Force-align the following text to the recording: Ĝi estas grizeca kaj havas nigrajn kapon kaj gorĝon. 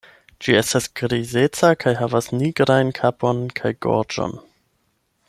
Ĝi 0.45 0.53
estas 0.61 0.87
grizeca 1.01 1.69
kaj 1.85 1.93
havas 2.01 2.31
nigrajn 2.39 2.91
kapon 3.01 3.47
kaj 3.61 3.77
gorĝon. 3.89 4.39